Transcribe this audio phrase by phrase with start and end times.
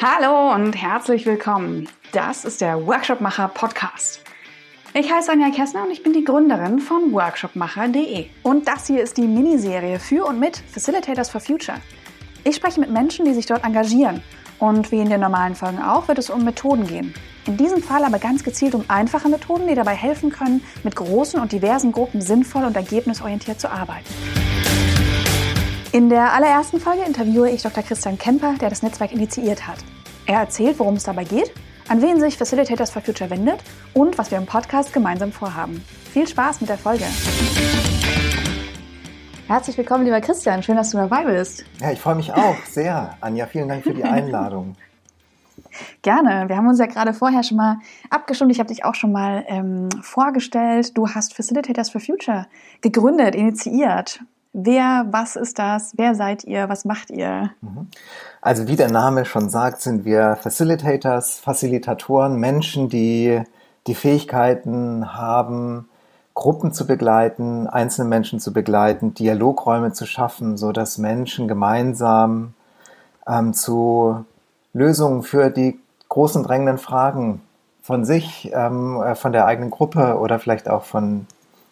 [0.00, 1.88] Hallo und herzlich willkommen.
[2.12, 4.20] Das ist der Workshopmacher Podcast.
[4.94, 8.26] Ich heiße Anja Kessner und ich bin die Gründerin von workshopmacher.de.
[8.44, 11.78] Und das hier ist die Miniserie für und mit Facilitators for Future.
[12.44, 14.22] Ich spreche mit Menschen, die sich dort engagieren.
[14.60, 17.12] Und wie in den normalen Folgen auch, wird es um Methoden gehen.
[17.48, 21.40] In diesem Fall aber ganz gezielt um einfache Methoden, die dabei helfen können, mit großen
[21.40, 24.06] und diversen Gruppen sinnvoll und ergebnisorientiert zu arbeiten.
[25.90, 27.82] In der allerersten Folge interviewe ich Dr.
[27.82, 29.78] Christian Kemper, der das Netzwerk initiiert hat.
[30.26, 31.50] Er erzählt, worum es dabei geht,
[31.88, 33.60] an wen sich Facilitators for Future wendet
[33.94, 35.82] und was wir im Podcast gemeinsam vorhaben.
[36.12, 37.04] Viel Spaß mit der Folge.
[39.46, 40.62] Herzlich willkommen, lieber Christian.
[40.62, 41.64] Schön, dass du dabei bist.
[41.80, 43.16] Ja, ich freue mich auch sehr.
[43.22, 44.76] Anja, vielen Dank für die Einladung.
[46.02, 46.50] Gerne.
[46.50, 47.78] Wir haben uns ja gerade vorher schon mal
[48.10, 48.52] abgestimmt.
[48.52, 50.98] Ich habe dich auch schon mal ähm, vorgestellt.
[50.98, 52.46] Du hast Facilitators for Future
[52.82, 54.20] gegründet, initiiert.
[54.60, 55.92] Wer, was ist das?
[55.96, 56.68] Wer seid ihr?
[56.68, 57.50] Was macht ihr?
[57.60, 57.86] Mhm.
[58.40, 63.40] Also wie der Name schon sagt, sind wir Facilitators, Facilitatoren, Menschen, die
[63.86, 65.88] die Fähigkeiten haben,
[66.34, 72.54] Gruppen zu begleiten, einzelne Menschen zu begleiten, Dialogräume zu schaffen, so dass Menschen gemeinsam
[73.28, 74.24] ähm, zu
[74.72, 75.78] Lösungen für die
[76.08, 77.42] großen drängenden Fragen
[77.80, 81.28] von sich, ähm, äh, von der eigenen Gruppe oder vielleicht auch von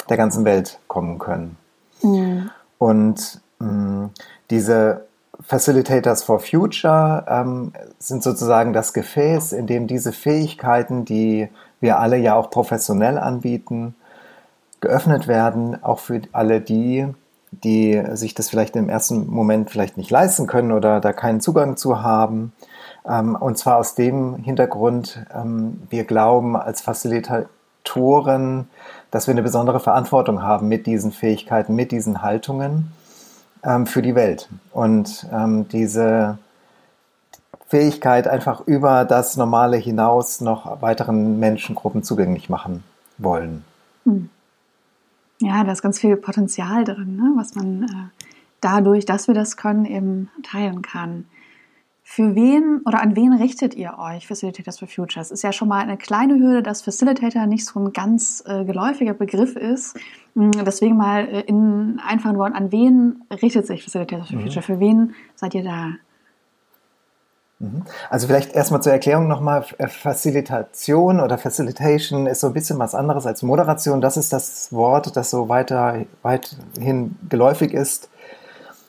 [0.08, 1.56] der ganzen Welt kommen können.
[2.02, 2.50] Mhm.
[2.78, 4.10] Und mh, mm,
[4.50, 5.06] diese
[5.40, 11.48] Facilitators for Future ähm, sind sozusagen das Gefäß, in dem diese Fähigkeiten, die
[11.80, 13.94] wir alle ja auch professionell anbieten,
[14.80, 17.06] geöffnet werden, auch für alle die,
[17.50, 21.76] die sich das vielleicht im ersten Moment vielleicht nicht leisten können oder da keinen Zugang
[21.76, 22.52] zu haben.
[23.08, 26.80] Ähm, und zwar aus dem Hintergrund, ähm, wir glauben als
[27.96, 28.68] Facilitatoren,
[29.10, 32.92] dass wir eine besondere Verantwortung haben mit diesen Fähigkeiten, mit diesen Haltungen
[33.64, 34.48] ähm, für die Welt.
[34.72, 36.38] Und ähm, diese
[37.68, 42.84] Fähigkeit einfach über das Normale hinaus noch weiteren Menschengruppen zugänglich machen
[43.18, 43.64] wollen.
[44.04, 44.28] Hm.
[45.40, 47.32] Ja, da ist ganz viel Potenzial drin, ne?
[47.36, 48.24] was man äh,
[48.60, 51.26] dadurch, dass wir das können, eben teilen kann.
[52.08, 55.20] Für wen oder an wen richtet ihr euch Facilitators for Future?
[55.20, 58.64] Es ist ja schon mal eine kleine Hürde, dass Facilitator nicht so ein ganz äh,
[58.64, 59.98] geläufiger Begriff ist.
[60.36, 64.42] Hm, deswegen mal äh, in einfachen Worten, an wen richtet sich Facilitators for mhm.
[64.42, 64.62] Future?
[64.62, 65.94] Für wen seid ihr da?
[67.58, 67.82] Mhm.
[68.08, 72.94] Also vielleicht erstmal zur Erklärung nochmal, äh, Facilitation oder Facilitation ist so ein bisschen was
[72.94, 74.00] anderes als Moderation.
[74.00, 78.10] Das ist das Wort, das so weiter, weithin geläufig ist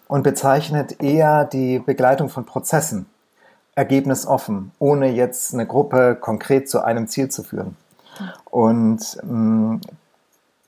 [0.08, 3.08] und bezeichnet eher die Begleitung von Prozessen,
[3.76, 7.78] ergebnisoffen, ohne jetzt eine Gruppe konkret zu einem Ziel zu führen.
[8.46, 9.82] Und mh, mm,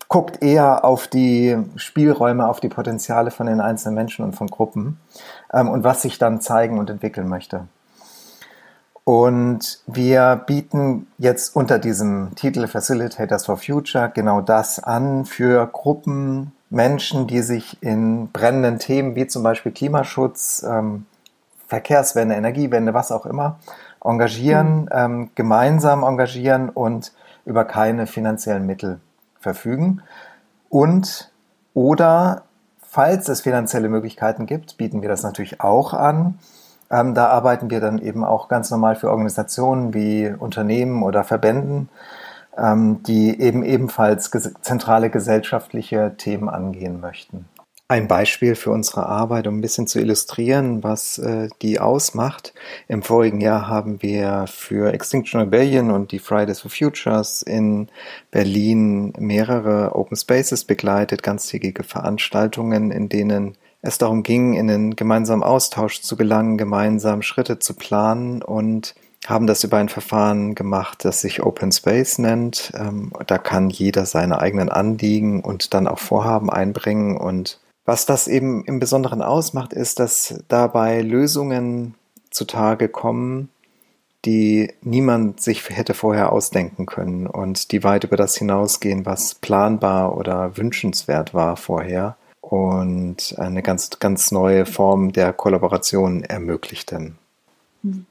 [0.07, 4.99] guckt eher auf die Spielräume, auf die Potenziale von den einzelnen Menschen und von Gruppen
[5.53, 7.67] ähm, und was sich dann zeigen und entwickeln möchte.
[9.03, 16.51] Und wir bieten jetzt unter diesem Titel Facilitators for Future genau das an für Gruppen,
[16.69, 21.05] Menschen, die sich in brennenden Themen wie zum Beispiel Klimaschutz, ähm,
[21.67, 23.59] Verkehrswende, Energiewende, was auch immer,
[24.03, 24.89] engagieren, mhm.
[24.91, 27.13] ähm, gemeinsam engagieren und
[27.45, 28.99] über keine finanziellen Mittel
[29.39, 30.01] verfügen.
[30.69, 31.31] Und
[31.73, 32.43] oder
[32.79, 36.39] falls es finanzielle Möglichkeiten gibt, bieten wir das natürlich auch an
[36.91, 41.89] ähm, da arbeiten wir dann eben auch ganz normal für Organisationen wie Unternehmen oder Verbänden,
[43.07, 47.45] die eben ebenfalls ges zentrale gesellschaftliche Themen angehen möchten.
[47.91, 52.53] Ein Beispiel für unsere Arbeit, um ein bisschen zu illustrieren, was äh, die ausmacht.
[52.87, 57.87] Im vorigen Jahr haben wir für Extinction Rebellion und die Fridays for Futures in
[58.29, 65.41] Berlin mehrere Open Spaces begleitet, ganztägige Veranstaltungen, in denen es darum ging, in den gemeinsamen
[65.41, 68.93] Austausch zu gelangen, gemeinsam Schritte zu planen und
[69.27, 72.71] haben das über ein Verfahren gemacht, das sich Open Space nennt.
[72.75, 77.17] Ähm, da kann jeder seine eigenen Anliegen und dann auch Vorhaben einbringen.
[77.17, 81.95] Und was das eben im Besonderen ausmacht, ist, dass dabei Lösungen
[82.29, 83.49] zutage kommen,
[84.25, 90.17] die niemand sich hätte vorher ausdenken können und die weit über das hinausgehen, was planbar
[90.17, 97.17] oder wünschenswert war vorher und eine ganz, ganz neue Form der Kollaboration ermöglichten.
[97.83, 98.05] Hm.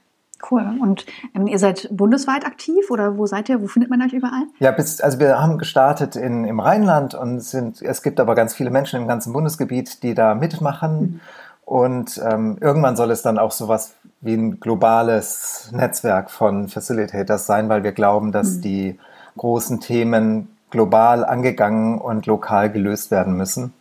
[0.50, 0.64] Cool.
[0.80, 1.04] Und
[1.34, 3.60] ähm, ihr seid bundesweit aktiv oder wo seid ihr?
[3.60, 4.44] Wo findet man euch überall?
[4.60, 8.54] Ja, bis, also wir haben gestartet in, im Rheinland und sind, es gibt aber ganz
[8.54, 11.00] viele Menschen im ganzen Bundesgebiet, die da mitmachen.
[11.00, 11.20] Mhm.
[11.64, 17.68] Und ähm, irgendwann soll es dann auch sowas wie ein globales Netzwerk von Facilitators sein,
[17.68, 18.60] weil wir glauben, dass mhm.
[18.62, 18.98] die
[19.36, 23.74] großen Themen global angegangen und lokal gelöst werden müssen.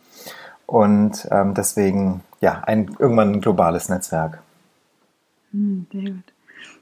[0.66, 4.40] Und ähm, deswegen, ja, ein, irgendwann ein globales Netzwerk.
[5.52, 6.32] Hm, sehr gut.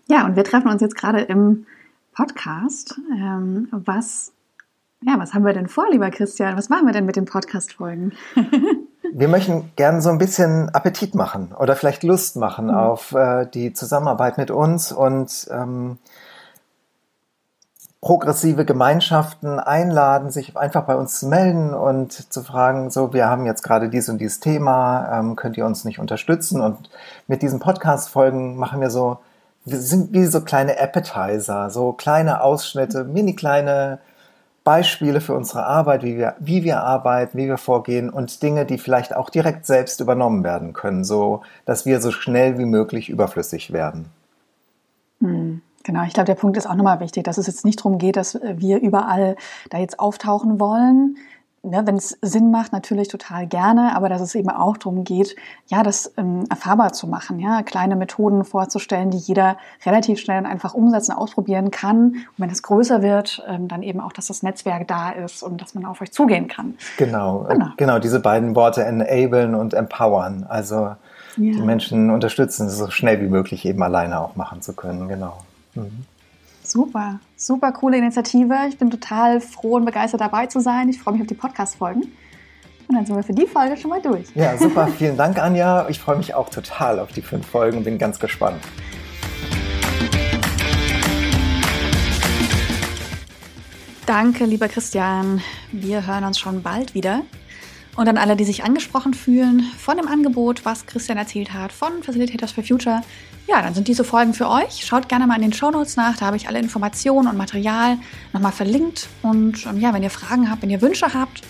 [0.08, 1.67] Ja, und wir treffen uns jetzt gerade im
[2.14, 3.00] Podcast.
[3.12, 4.32] Ähm, was,
[5.03, 6.56] ja, was haben wir denn vor, lieber Christian?
[6.56, 8.12] Was machen wir denn mit den Podcast-Folgen?
[9.12, 12.75] wir möchten gerne so ein bisschen Appetit machen oder vielleicht Lust machen mhm.
[12.75, 15.99] auf äh, die Zusammenarbeit mit uns und ähm,
[18.00, 23.44] progressive Gemeinschaften einladen, sich einfach bei uns zu melden und zu fragen, so, wir haben
[23.44, 26.61] jetzt gerade dies und dieses Thema, ähm, könnt ihr uns nicht unterstützen?
[26.61, 26.91] Und
[27.26, 29.19] mit diesen Podcast-Folgen machen wir so,
[29.66, 33.98] sind wie so kleine Appetizer, so kleine Ausschnitte, mini kleine
[34.62, 38.78] Beispiele für unsere Arbeit, wie wir, wie wir arbeiten, wie wir vorgehen und Dinge, die
[38.78, 43.72] vielleicht auch direkt selbst übernommen werden können, so dass wir so schnell wie möglich überflüssig
[43.72, 44.06] werden.
[45.20, 45.62] Hm.
[45.84, 48.16] Genau, ich glaube, der Punkt ist auch nochmal wichtig, dass es jetzt nicht darum geht,
[48.16, 49.36] dass wir überall
[49.70, 51.16] da jetzt auftauchen wollen.
[51.66, 55.34] Ne, Wenn es Sinn macht, natürlich total gerne, aber dass es eben auch darum geht,
[55.66, 60.46] ja, das ähm, erfahrbar zu machen, ja, kleine Methoden vorzustellen, die jeder relativ schnell und
[60.46, 61.98] einfach umsetzen, ausprobieren kann.
[62.12, 65.60] Und wenn es größer wird, ähm, dann eben auch, dass das Netzwerk da ist und
[65.60, 66.74] dass man auf euch zugehen kann.
[66.98, 70.46] Genau, genau, genau diese beiden Worte enablen und empowern.
[70.48, 70.96] Also ja.
[71.36, 75.38] die Menschen unterstützen, so schnell wie möglich eben alleine auch machen zu können, genau.
[75.74, 76.04] Mhm.
[76.76, 78.55] Super, super coole Initiative.
[78.69, 80.90] Ich bin total froh und begeistert dabei zu sein.
[80.90, 82.02] Ich freue mich auf die Podcast-Folgen.
[82.02, 84.26] Und dann sind wir für die Folge schon mal durch.
[84.34, 84.87] Ja, super.
[84.88, 85.88] Vielen Dank, Anja.
[85.88, 88.61] Ich freue mich auch total auf die fünf Folgen und bin ganz gespannt.
[94.05, 95.40] Danke, lieber Christian.
[95.73, 97.23] Wir hören uns schon bald wieder.
[97.96, 102.02] Und an alle, die sich angesprochen fühlen von dem Angebot, was Christian erzählt hat, von
[102.02, 103.00] Facilitators for Future,
[103.46, 104.84] ja, dann sind diese Folgen für euch.
[104.84, 107.96] Schaut gerne mal in den Show Notes nach, da habe ich alle Informationen und Material
[108.32, 109.08] nochmal verlinkt.
[109.22, 111.43] Und ähm, ja, wenn ihr Fragen habt, wenn ihr Wünsche habt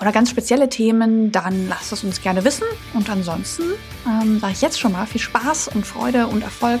[0.00, 2.64] oder ganz spezielle Themen, dann lasst es uns gerne wissen.
[2.94, 3.62] Und ansonsten
[4.06, 6.80] ähm, sage ich jetzt schon mal viel Spaß und Freude und Erfolg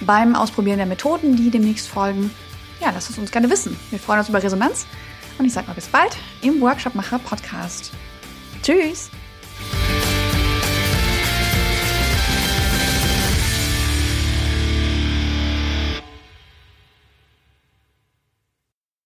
[0.00, 2.30] beim Ausprobieren der Methoden, die demnächst folgen.
[2.80, 3.76] Ja, lasst es uns gerne wissen.
[3.90, 4.86] Wir freuen uns über Resonanz.
[5.38, 7.92] Und ich sage mal bis bald im Workshop Macher Podcast.
[8.66, 9.10] Tschüss!